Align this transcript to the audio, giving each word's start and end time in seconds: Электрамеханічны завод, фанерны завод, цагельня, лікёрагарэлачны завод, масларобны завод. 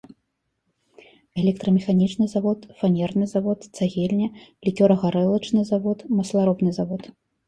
Электрамеханічны 1.41 2.25
завод, 2.35 2.59
фанерны 2.79 3.25
завод, 3.33 3.67
цагельня, 3.81 4.27
лікёрагарэлачны 4.69 5.61
завод, 5.71 5.97
масларобны 6.21 6.71
завод. 6.79 7.03